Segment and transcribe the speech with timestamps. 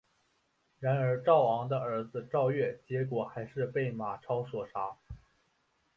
[0.79, 4.97] 然而赵昂的儿子赵月结果还是被马超所杀。